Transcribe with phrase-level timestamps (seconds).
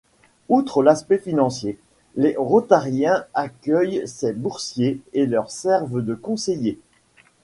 [0.49, 1.77] Outre l'aspect financier,
[2.15, 6.79] les Rotariens accueillent ces boursiers et leur servent de conseillers.